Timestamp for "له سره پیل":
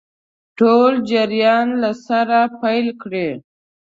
1.81-2.87